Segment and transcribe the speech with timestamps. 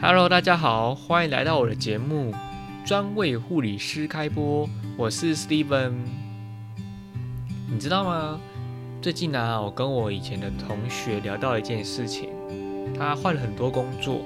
[0.00, 2.34] Hello，大家好，欢迎来到我的节目，
[2.84, 4.68] 专为护理师开播。
[4.98, 5.92] 我是 Steven。
[7.70, 8.38] 你知道吗？
[9.00, 12.28] 最近呢，我跟我以前的同学聊到一件事情，
[12.98, 14.22] 他换了很多工作，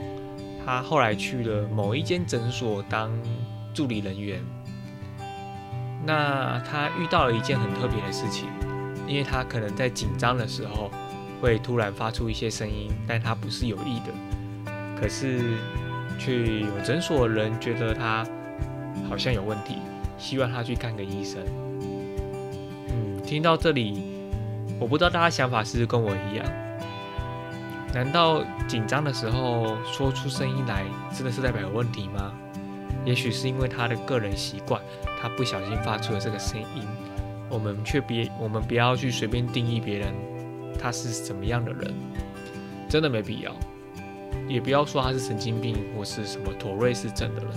[0.64, 3.10] 他后来去了某一间诊所当
[3.72, 4.40] 助理人员。
[6.04, 8.48] 那他遇到了一件很特别的事情，
[9.06, 10.90] 因为他可能在紧张的时候
[11.40, 14.12] 会突然发出一些声音，但他不是有意的，
[14.98, 15.56] 可是
[16.18, 18.26] 却有诊所的人觉得他
[19.08, 19.76] 好像有问题，
[20.18, 21.40] 希望他去看个医生。
[22.88, 24.02] 嗯，听到这里，
[24.80, 26.44] 我不知道大家想法是不是跟我一样？
[27.94, 30.84] 难道紧张的时候说出声音来，
[31.14, 32.32] 真的是代表有问题吗？
[33.04, 34.82] 也许是因为他的个人习惯，
[35.20, 36.82] 他不小心发出了这个声音。
[37.48, 40.12] 我们却别，我们不要去随便定义别人
[40.78, 41.94] 他是什么样的人，
[42.90, 43.54] 真的没必要。
[44.48, 47.52] 也不要说他是神经病或是什么妥瑞是症的人，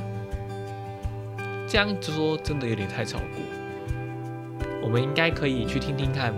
[1.68, 3.28] 这样说真的有点太超过。
[4.84, 6.34] 我们应该可以去听听看，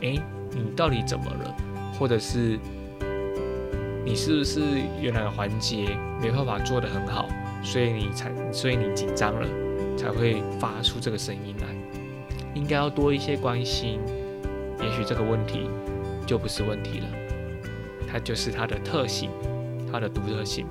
[0.00, 0.18] 诶，
[0.52, 1.54] 你到底怎么了？
[1.98, 2.58] 或者是
[4.04, 4.60] 你是不是
[5.02, 5.88] 有哪个环节
[6.22, 7.28] 没办法做得很好？
[7.62, 9.46] 所以你才，所以你紧张了，
[9.94, 11.66] 才会发出这个声音来。
[12.54, 14.00] 应该要多一些关心，
[14.80, 15.68] 也许这个问题
[16.26, 17.06] 就不是问题了，
[18.10, 19.28] 它就是它的特性，
[19.90, 20.66] 它的独特性。